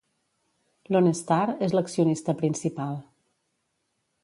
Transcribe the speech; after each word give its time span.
Lone 0.95 1.11
Star 1.19 1.43
és 1.67 1.77
l'accionista 1.77 2.37
principal. 2.41 2.99